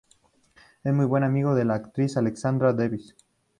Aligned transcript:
Es 0.83 0.91
muy 0.91 1.05
buen 1.05 1.23
amigo 1.23 1.53
de 1.53 1.63
la 1.63 1.75
actriz 1.75 2.17
Alexandra 2.17 2.73
Davies. 2.73 3.15